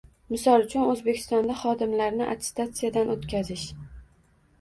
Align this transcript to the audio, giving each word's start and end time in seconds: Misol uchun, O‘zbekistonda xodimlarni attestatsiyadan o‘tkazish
Misol 0.35 0.63
uchun, 0.67 0.85
O‘zbekistonda 0.93 1.57
xodimlarni 1.59 2.29
attestatsiyadan 2.31 3.13
o‘tkazish 3.17 3.67